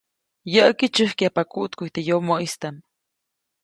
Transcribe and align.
Yäʼki, 0.53 0.85
tsyäjkyajpa 0.93 1.41
kuʼtkuʼy 1.51 1.89
teʼ 1.93 2.05
yomoʼistaʼm. 2.07 2.75